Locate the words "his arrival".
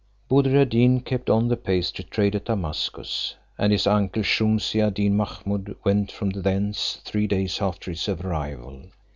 7.91-8.81